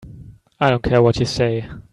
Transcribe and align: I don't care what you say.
I 0.59 0.71
don't 0.71 0.81
care 0.81 1.03
what 1.03 1.19
you 1.19 1.27
say. 1.27 1.69